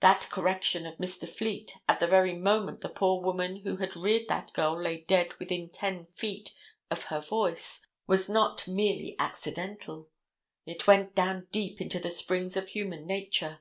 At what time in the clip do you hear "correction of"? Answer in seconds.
0.28-0.96